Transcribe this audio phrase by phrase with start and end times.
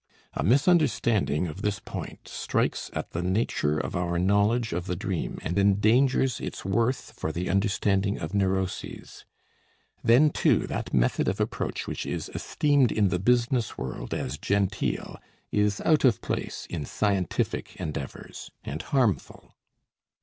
[0.33, 5.37] A misunderstanding of this point strikes at the nature of our knowledge of the dream,
[5.43, 9.25] and endangers its worth for the understanding of neuroses.
[10.03, 15.19] Then, too, that method of approach which is esteemed in the business world as genteel
[15.51, 19.53] is out of place in scientific endeavors, and harmful.